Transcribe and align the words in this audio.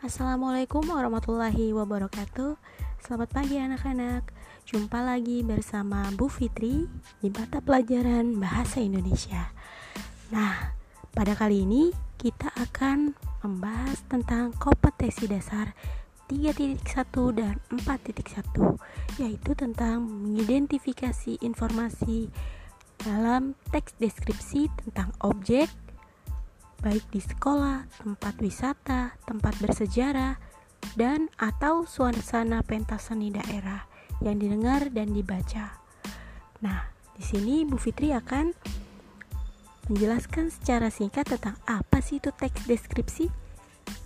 Assalamualaikum 0.00 0.80
warahmatullahi 0.88 1.76
wabarakatuh. 1.76 2.56
Selamat 3.04 3.36
pagi 3.36 3.60
anak-anak. 3.60 4.32
Jumpa 4.64 4.96
lagi 4.96 5.44
bersama 5.44 6.08
Bu 6.16 6.24
Fitri 6.32 6.88
Di 7.20 7.28
mata 7.28 7.60
pelajaran 7.60 8.40
Bahasa 8.40 8.80
Indonesia. 8.80 9.52
Nah, 10.32 10.72
pada 11.12 11.36
kali 11.36 11.68
ini 11.68 11.92
kita 12.16 12.48
akan 12.48 13.12
membahas 13.44 14.00
tentang 14.08 14.56
kompetensi 14.56 15.28
dasar 15.28 15.76
3.1 16.32 16.80
dan 17.36 17.60
4.1 17.68 19.20
Yaitu 19.20 19.52
tentang 19.52 20.00
mengidentifikasi 20.00 21.44
informasi 21.44 22.32
dalam 23.04 23.52
teks 23.68 24.00
deskripsi 24.00 24.72
tentang 24.80 25.12
objek, 25.20 25.68
baik 26.80 27.04
di 27.12 27.20
sekolah, 27.20 27.84
tempat 28.00 28.34
wisata, 28.40 29.14
tempat 29.28 29.54
bersejarah, 29.60 30.40
dan 30.96 31.28
atau 31.36 31.84
suasana 31.84 32.64
pentas 32.64 33.12
seni 33.12 33.28
daerah 33.28 33.84
yang 34.24 34.40
didengar 34.40 34.88
dan 34.88 35.12
dibaca. 35.12 35.76
Nah, 36.64 36.88
di 37.16 37.24
sini 37.24 37.68
Bu 37.68 37.76
Fitri 37.76 38.12
akan 38.16 38.52
menjelaskan 39.92 40.48
secara 40.48 40.88
singkat 40.88 41.28
tentang 41.28 41.56
apa 41.68 42.00
sih 42.00 42.16
itu 42.16 42.32
teks 42.32 42.64
deskripsi. 42.64 43.28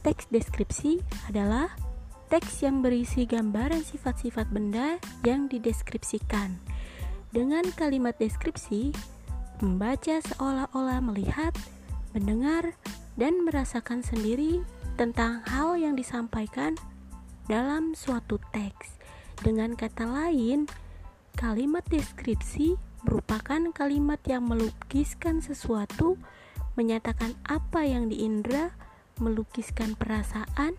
Teks 0.02 0.30
deskripsi 0.30 0.98
adalah 1.30 1.70
teks 2.33 2.64
yang 2.64 2.83
berisi 2.83 3.28
gambaran 3.28 3.84
sifat-sifat 3.84 4.50
benda 4.50 4.98
yang 5.22 5.47
dideskripsikan. 5.47 6.59
Dengan 7.34 7.66
kalimat 7.75 8.16
deskripsi, 8.19 8.95
membaca 9.62 10.22
seolah-olah 10.22 11.02
melihat 11.02 11.52
mendengar, 12.14 12.78
dan 13.14 13.42
merasakan 13.47 14.02
sendiri 14.02 14.62
tentang 14.94 15.42
hal 15.50 15.75
yang 15.78 15.98
disampaikan 15.98 16.78
dalam 17.50 17.92
suatu 17.92 18.39
teks. 18.55 18.98
Dengan 19.42 19.75
kata 19.75 20.06
lain, 20.06 20.70
kalimat 21.34 21.83
deskripsi 21.91 22.78
merupakan 23.05 23.61
kalimat 23.74 24.22
yang 24.24 24.48
melukiskan 24.48 25.44
sesuatu, 25.44 26.16
menyatakan 26.78 27.36
apa 27.44 27.84
yang 27.84 28.08
diindra, 28.08 28.72
melukiskan 29.20 29.94
perasaan 29.94 30.74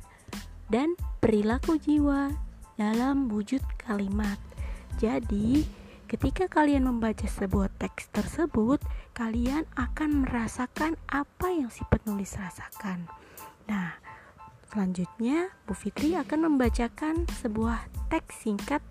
dan 0.68 0.98
perilaku 1.22 1.78
jiwa 1.78 2.34
dalam 2.76 3.30
wujud 3.30 3.62
kalimat. 3.80 4.40
Jadi, 4.98 5.68
Ketika 6.06 6.46
kalian 6.46 6.86
membaca 6.86 7.26
sebuah 7.26 7.82
teks 7.82 8.14
tersebut, 8.14 8.78
kalian 9.18 9.66
akan 9.74 10.22
merasakan 10.22 10.94
apa 11.10 11.50
yang 11.50 11.74
si 11.74 11.82
penulis 11.90 12.38
rasakan. 12.38 13.10
Nah, 13.66 13.98
selanjutnya 14.70 15.50
Bu 15.66 15.74
Fitri 15.74 16.14
akan 16.14 16.54
membacakan 16.54 17.26
sebuah 17.42 17.90
teks 18.14 18.46
singkat 18.46 18.86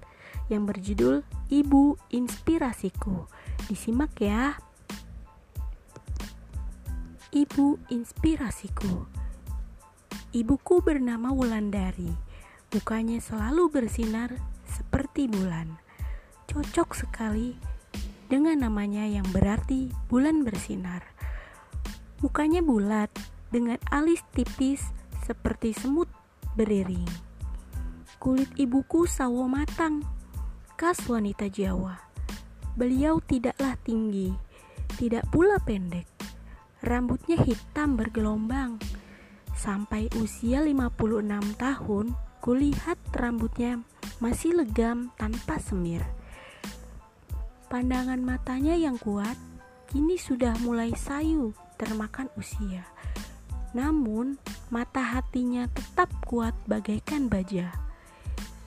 yang 0.50 0.66
berjudul 0.66 1.22
Ibu 1.54 2.02
Inspirasiku. 2.10 3.30
Disimak 3.70 4.18
ya. 4.18 4.58
Ibu 7.30 7.78
Inspirasiku. 7.94 9.06
Ibuku 10.34 10.82
bernama 10.82 11.30
Wulandari. 11.30 12.10
Mukanya 12.74 13.22
selalu 13.22 13.70
bersinar 13.70 14.34
seperti 14.66 15.30
bulan 15.30 15.83
cocok 16.48 16.96
sekali 16.96 17.54
dengan 18.28 18.66
namanya 18.66 19.04
yang 19.04 19.26
berarti 19.30 19.92
bulan 20.08 20.42
bersinar. 20.42 21.04
Mukanya 22.24 22.64
bulat 22.64 23.12
dengan 23.52 23.76
alis 23.92 24.24
tipis 24.32 24.80
seperti 25.22 25.76
semut 25.76 26.08
beriring. 26.56 27.06
Kulit 28.18 28.48
ibuku 28.56 29.04
sawo 29.04 29.44
matang, 29.44 30.00
khas 30.80 30.98
wanita 31.06 31.52
Jawa. 31.52 32.00
Beliau 32.74 33.20
tidaklah 33.20 33.76
tinggi, 33.84 34.32
tidak 34.96 35.28
pula 35.30 35.60
pendek. 35.60 36.08
Rambutnya 36.80 37.38
hitam 37.38 37.94
bergelombang. 37.94 38.80
Sampai 39.54 40.10
usia 40.18 40.58
56 40.64 41.54
tahun, 41.54 42.06
kulihat 42.42 42.98
rambutnya 43.14 43.80
masih 44.18 44.58
legam 44.58 45.14
tanpa 45.14 45.62
semir. 45.62 46.02
Pandangan 47.74 48.22
matanya 48.22 48.78
yang 48.78 48.94
kuat 49.02 49.34
kini 49.90 50.14
sudah 50.14 50.54
mulai 50.62 50.94
sayu 50.94 51.50
termakan 51.74 52.30
usia. 52.38 52.86
Namun, 53.74 54.38
mata 54.70 55.02
hatinya 55.02 55.66
tetap 55.66 56.06
kuat 56.22 56.54
bagaikan 56.70 57.26
baja. 57.26 57.74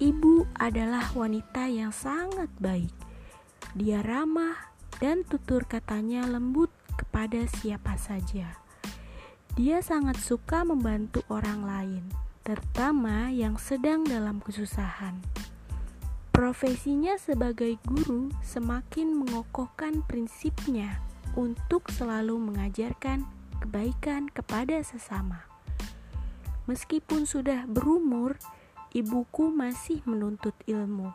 Ibu 0.04 0.52
adalah 0.60 1.08
wanita 1.16 1.72
yang 1.72 1.96
sangat 1.96 2.52
baik. 2.60 2.92
Dia 3.80 4.04
ramah 4.04 4.76
dan 5.00 5.24
tutur 5.24 5.64
katanya 5.64 6.28
lembut 6.28 6.68
kepada 7.00 7.48
siapa 7.48 7.96
saja. 7.96 8.60
Dia 9.56 9.80
sangat 9.80 10.20
suka 10.20 10.68
membantu 10.68 11.24
orang 11.32 11.64
lain, 11.64 12.04
terutama 12.44 13.32
yang 13.32 13.56
sedang 13.56 14.04
dalam 14.04 14.44
kesusahan. 14.44 15.47
Profesinya 16.38 17.18
sebagai 17.18 17.82
guru 17.82 18.30
semakin 18.46 19.10
mengokohkan 19.10 20.06
prinsipnya 20.06 21.02
untuk 21.34 21.90
selalu 21.90 22.38
mengajarkan 22.38 23.26
kebaikan 23.58 24.30
kepada 24.30 24.78
sesama. 24.86 25.50
Meskipun 26.70 27.26
sudah 27.26 27.66
berumur, 27.66 28.38
ibuku 28.94 29.50
masih 29.50 30.06
menuntut 30.06 30.54
ilmu. 30.70 31.10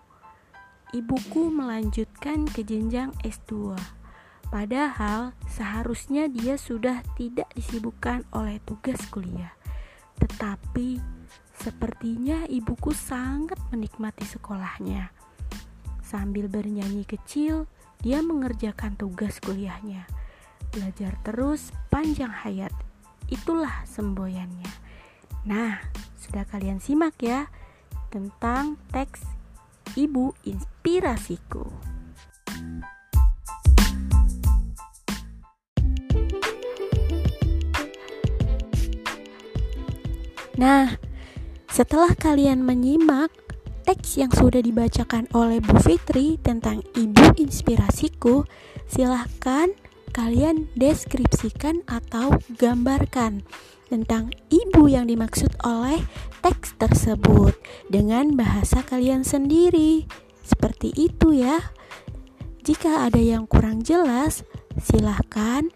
Ibuku 0.91 1.55
melanjutkan 1.55 2.43
ke 2.51 2.67
jenjang 2.67 3.15
S2. 3.23 3.79
Padahal 4.51 5.39
seharusnya 5.47 6.27
dia 6.27 6.59
sudah 6.59 6.99
tidak 7.15 7.47
disibukkan 7.55 8.27
oleh 8.35 8.59
tugas 8.67 8.99
kuliah. 9.07 9.55
Tetapi 10.19 11.22
Sepertinya 11.59 12.49
ibuku 12.49 12.97
sangat 12.97 13.61
menikmati 13.69 14.25
sekolahnya. 14.25 15.13
Sambil 16.01 16.49
bernyanyi 16.49 17.05
kecil, 17.05 17.69
dia 18.03 18.21
mengerjakan 18.21 18.97
tugas 18.99 19.39
kuliahnya. 19.39 20.05
Belajar 20.73 21.17
terus 21.23 21.71
panjang 21.93 22.33
hayat. 22.33 22.73
Itulah 23.31 23.85
semboyannya. 23.89 24.69
Nah, 25.47 25.81
sudah 26.19 26.47
kalian 26.47 26.79
simak 26.79 27.17
ya 27.19 27.51
tentang 28.13 28.77
teks 28.93 29.25
Ibu 29.97 30.37
Inspirasiku. 30.47 31.67
Nah, 40.61 40.95
setelah 41.73 42.13
kalian 42.13 42.61
menyimak 42.69 43.33
teks 43.89 44.21
yang 44.21 44.29
sudah 44.29 44.61
dibacakan 44.61 45.25
oleh 45.33 45.57
Bu 45.65 45.81
Fitri 45.81 46.37
tentang 46.37 46.85
ibu 46.93 47.33
inspirasiku, 47.41 48.45
silahkan 48.85 49.73
kalian 50.13 50.69
deskripsikan 50.77 51.81
atau 51.89 52.37
gambarkan 52.61 53.41
tentang 53.89 54.37
ibu 54.53 54.85
yang 54.85 55.09
dimaksud 55.09 55.49
oleh 55.65 56.05
teks 56.45 56.77
tersebut 56.77 57.57
dengan 57.89 58.37
bahasa 58.37 58.85
kalian 58.85 59.25
sendiri. 59.25 60.05
Seperti 60.45 60.93
itu 60.93 61.33
ya. 61.33 61.57
Jika 62.63 63.09
ada 63.09 63.19
yang 63.19 63.49
kurang 63.49 63.81
jelas, 63.81 64.45
silahkan 64.77 65.73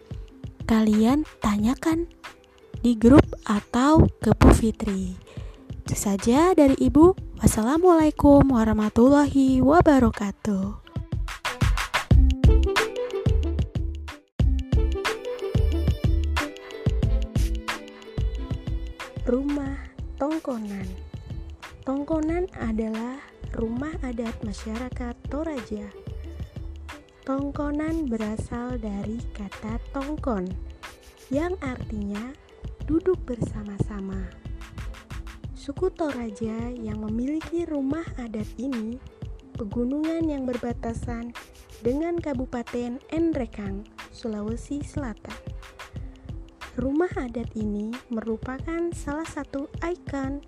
kalian 0.69 1.25
tanyakan 1.41 2.05
di 2.85 2.93
grup 2.93 3.25
atau 3.49 4.05
ke 4.21 4.31
Bu 4.37 4.53
Fitri. 4.53 5.26
Itu 5.87 5.95
saja 5.95 6.51
dari 6.51 6.75
Ibu. 6.75 7.15
Wassalamualaikum 7.39 8.43
warahmatullahi 8.51 9.63
wabarakatuh. 9.63 10.83
Rumah 19.23 19.79
Tongkonan 20.19 20.83
Tongkonan 21.87 22.51
adalah 22.59 23.23
rumah 23.55 23.95
adat 24.03 24.35
masyarakat 24.43 25.15
Toraja. 25.31 25.87
Tongkonan 27.23 28.11
berasal 28.11 28.75
dari 28.75 29.23
kata 29.31 29.79
tongkon 29.95 30.51
yang 31.31 31.55
artinya 31.63 32.35
duduk 32.83 33.23
bersama-sama. 33.23 34.46
Suku 35.67 35.91
Toraja 35.91 36.71
yang 36.79 37.03
memiliki 37.03 37.67
rumah 37.67 38.07
adat 38.15 38.47
ini 38.55 38.95
pegunungan 39.59 40.23
yang 40.23 40.47
berbatasan 40.47 41.35
dengan 41.83 42.15
Kabupaten 42.15 43.03
Endrekang, 43.11 43.83
Sulawesi 44.15 44.79
Selatan. 44.79 45.35
Rumah 46.79 47.11
adat 47.19 47.51
ini 47.59 47.91
merupakan 48.07 48.79
salah 48.95 49.27
satu 49.27 49.67
ikon 49.83 50.39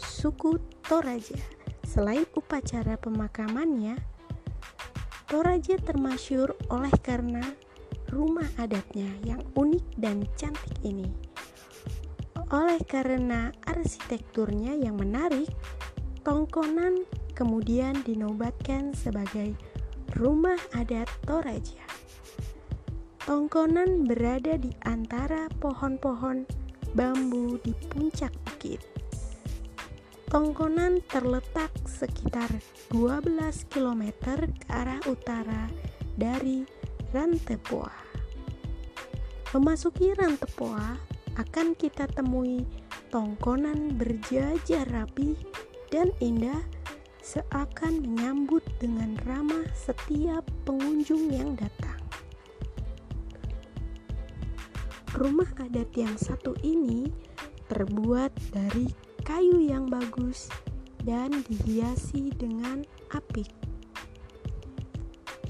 suku 0.00 0.56
Toraja. 0.88 1.36
Selain 1.84 2.24
upacara 2.32 2.96
pemakamannya, 2.96 4.00
Toraja 5.28 5.76
termasyur 5.76 6.56
oleh 6.72 6.94
karena 7.04 7.44
rumah 8.08 8.48
adatnya 8.56 9.12
yang 9.28 9.44
unik 9.60 9.84
dan 10.00 10.24
cantik 10.40 10.80
ini. 10.80 11.23
Oleh 12.52 12.80
karena 12.84 13.48
arsitekturnya 13.64 14.76
yang 14.76 15.00
menarik, 15.00 15.48
Tongkonan 16.24 17.04
kemudian 17.32 18.00
dinobatkan 18.04 18.92
sebagai 18.92 19.56
rumah 20.16 20.56
adat 20.76 21.08
Toraja. 21.24 21.84
Tongkonan 23.24 24.04
berada 24.04 24.60
di 24.60 24.72
antara 24.84 25.48
pohon-pohon 25.56 26.44
bambu 26.92 27.56
di 27.64 27.72
puncak 27.88 28.32
bukit. 28.44 28.84
Tongkonan 30.28 31.00
terletak 31.08 31.72
sekitar 31.88 32.50
12 32.92 33.72
km 33.72 34.02
ke 34.52 34.68
arah 34.68 35.00
utara 35.08 35.72
dari 36.20 36.68
Rantepoa. 37.14 37.94
Memasuki 39.54 40.10
Rantepoa 40.12 41.13
akan 41.34 41.74
kita 41.74 42.06
temui 42.14 42.62
tongkonan 43.10 43.98
berjajar 43.98 44.86
rapi 44.90 45.34
dan 45.90 46.10
indah 46.18 46.62
seakan 47.24 48.04
menyambut 48.04 48.60
dengan 48.76 49.16
ramah 49.24 49.64
setiap 49.72 50.44
pengunjung 50.68 51.32
yang 51.32 51.56
datang. 51.56 51.96
Rumah 55.14 55.46
adat 55.62 55.94
yang 55.94 56.18
satu 56.18 56.58
ini 56.66 57.08
terbuat 57.70 58.34
dari 58.50 58.90
kayu 59.22 59.62
yang 59.62 59.86
bagus 59.86 60.50
dan 61.06 61.30
dihiasi 61.46 62.34
dengan 62.34 62.82
apik. 63.14 63.48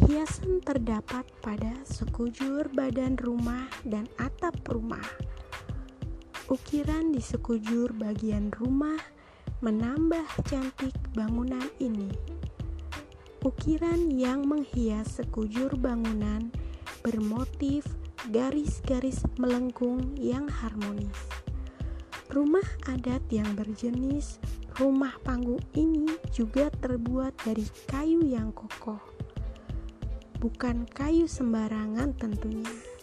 Hiasan 0.04 0.60
terdapat 0.60 1.24
pada 1.40 1.72
sekujur 1.88 2.68
badan 2.76 3.16
rumah 3.16 3.64
dan 3.88 4.04
atap 4.20 4.52
rumah. 4.68 5.23
Ukiran 6.44 7.16
di 7.16 7.24
sekujur 7.24 7.96
bagian 7.96 8.52
rumah 8.52 9.00
menambah 9.64 10.28
cantik 10.44 10.92
bangunan 11.16 11.64
ini. 11.80 12.12
Ukiran 13.40 14.12
yang 14.12 14.44
menghias 14.44 15.16
sekujur 15.16 15.72
bangunan 15.80 16.52
bermotif 17.00 17.88
garis-garis 18.28 19.24
melengkung 19.40 20.12
yang 20.20 20.44
harmonis. 20.44 21.16
Rumah 22.28 22.92
adat 22.92 23.24
yang 23.32 23.48
berjenis 23.56 24.36
rumah 24.76 25.16
panggung 25.24 25.64
ini 25.72 26.12
juga 26.28 26.68
terbuat 26.68 27.40
dari 27.40 27.64
kayu 27.88 28.20
yang 28.20 28.52
kokoh. 28.52 29.00
Bukan 30.44 30.84
kayu 30.92 31.24
sembarangan 31.24 32.12
tentunya. 32.20 32.93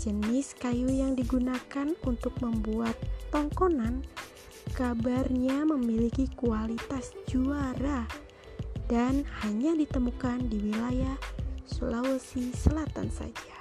Jenis 0.00 0.56
kayu 0.56 0.88
yang 0.88 1.12
digunakan 1.12 1.92
untuk 2.08 2.32
membuat 2.40 2.96
tongkonan 3.28 4.00
kabarnya 4.72 5.68
memiliki 5.68 6.24
kualitas 6.40 7.12
juara 7.28 8.08
dan 8.88 9.28
hanya 9.44 9.76
ditemukan 9.76 10.48
di 10.48 10.72
wilayah 10.72 11.20
Sulawesi 11.68 12.48
Selatan 12.56 13.12
saja 13.12 13.60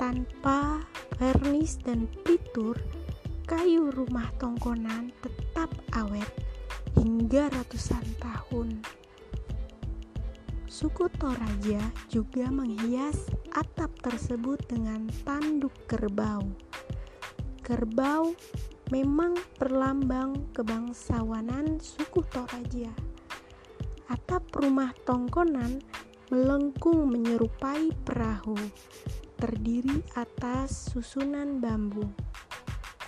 tanpa 0.00 0.80
vernis 1.20 1.76
dan 1.80 2.08
pitur, 2.24 2.80
kayu 3.44 3.92
rumah 3.92 4.32
tongkonan 4.40 5.12
tetap 5.20 5.68
awet 5.92 6.28
hingga 6.96 7.52
ratusan 7.52 8.04
tahun. 8.16 8.80
Suku 10.66 11.06
Toraja 11.14 11.78
juga 12.10 12.50
menghias 12.50 13.30
atap 13.54 13.86
tersebut 14.02 14.58
dengan 14.66 15.06
tanduk 15.22 15.70
kerbau. 15.86 16.42
Kerbau 17.62 18.34
memang 18.90 19.38
perlambang 19.62 20.50
kebangsawanan 20.50 21.78
suku 21.78 22.18
Toraja. 22.34 22.90
Atap 24.10 24.50
rumah 24.58 24.90
tongkonan 25.06 25.78
melengkung 26.34 27.14
menyerupai 27.14 27.94
perahu 28.02 28.58
terdiri 29.38 30.02
atas 30.18 30.90
susunan 30.90 31.62
bambu. 31.62 32.10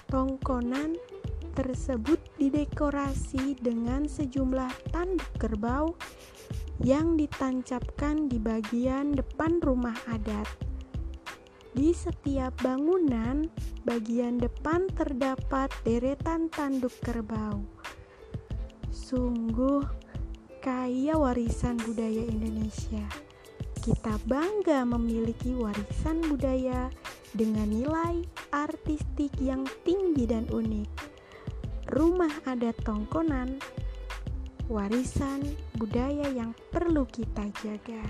Tongkonan 0.06 0.94
tersebut 1.58 2.22
didekorasi 2.38 3.58
dengan 3.58 4.06
sejumlah 4.06 4.94
tanduk 4.94 5.26
kerbau 5.42 5.98
yang 6.82 7.18
ditancapkan 7.18 8.30
di 8.30 8.38
bagian 8.38 9.14
depan 9.14 9.58
rumah 9.58 9.96
adat. 10.06 10.46
Di 11.74 11.94
setiap 11.94 12.58
bangunan, 12.62 13.46
bagian 13.86 14.38
depan 14.38 14.90
terdapat 14.94 15.70
deretan 15.86 16.50
tanduk 16.50 16.94
kerbau. 17.02 17.62
Sungguh 18.90 19.86
kaya 20.58 21.14
warisan 21.14 21.78
budaya 21.82 22.24
Indonesia. 22.26 23.06
Kita 23.78 24.18
bangga 24.26 24.82
memiliki 24.84 25.54
warisan 25.54 26.20
budaya 26.26 26.90
dengan 27.32 27.70
nilai 27.70 28.26
artistik 28.52 29.32
yang 29.38 29.64
tinggi 29.86 30.26
dan 30.28 30.44
unik. 30.50 30.90
Rumah 31.88 32.44
adat 32.44 32.76
Tongkonan, 32.84 33.62
warisan 34.68 35.40
budaya 35.80 36.28
yang 36.28 36.52
perlu 36.68 37.08
kita 37.08 37.48
jaga. 37.64 38.04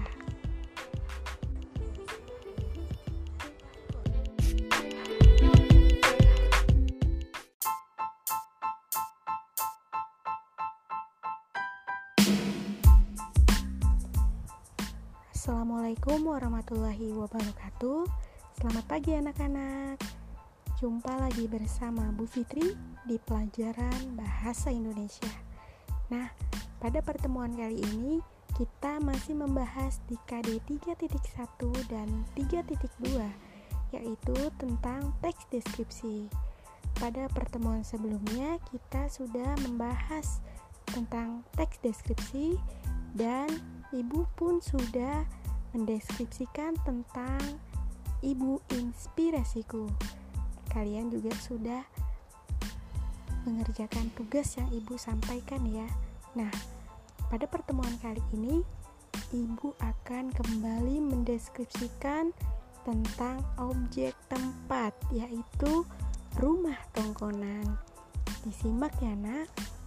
Assalamualaikum 15.30 16.26
warahmatullahi 16.26 17.14
wabarakatuh. 17.14 18.02
Selamat 18.58 18.84
pagi 18.90 19.14
anak-anak. 19.14 20.02
Jumpa 20.82 21.22
lagi 21.22 21.46
bersama 21.46 22.10
Bu 22.10 22.26
Fitri 22.26 22.74
di 23.06 23.16
pelajaran 23.22 24.18
Bahasa 24.18 24.74
Indonesia 24.74 25.47
Nah, 26.08 26.32
pada 26.80 27.04
pertemuan 27.04 27.52
kali 27.52 27.80
ini 27.80 28.24
kita 28.56 28.98
masih 29.04 29.38
membahas 29.38 30.00
di 30.10 30.16
KD 30.26 30.58
3.1 30.66 31.12
dan 31.92 32.08
3.2 32.34 32.78
yaitu 33.88 34.36
tentang 34.60 35.16
teks 35.24 35.48
deskripsi 35.48 36.28
Pada 36.98 37.24
pertemuan 37.32 37.80
sebelumnya 37.80 38.60
kita 38.68 39.06
sudah 39.08 39.54
membahas 39.64 40.42
tentang 40.90 41.46
teks 41.54 41.78
deskripsi 41.80 42.58
dan 43.14 43.46
ibu 43.94 44.26
pun 44.34 44.58
sudah 44.58 45.22
mendeskripsikan 45.76 46.74
tentang 46.82 47.38
ibu 48.24 48.58
inspirasiku. 48.74 49.86
Kalian 50.74 51.12
juga 51.12 51.30
sudah 51.38 51.86
mengerjakan 53.46 54.10
tugas 54.16 54.56
yang 54.56 54.68
ibu 54.74 54.98
sampaikan 54.98 55.62
ya. 55.68 55.86
Nah, 56.34 56.50
pada 57.28 57.44
pertemuan 57.46 57.92
kali 58.00 58.22
ini 58.34 58.64
ibu 59.34 59.76
akan 59.78 60.32
kembali 60.32 60.98
mendeskripsikan 61.04 62.32
tentang 62.88 63.44
objek 63.60 64.16
tempat 64.32 64.96
yaitu 65.12 65.84
rumah 66.40 66.78
tongkonan. 66.96 67.76
Disimak 68.46 68.94
ya, 69.04 69.12
Nak. 69.12 69.77